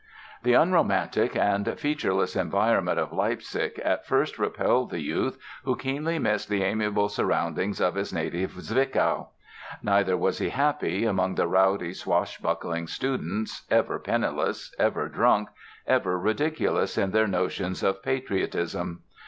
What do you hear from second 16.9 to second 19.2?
in their notions of "patriotism".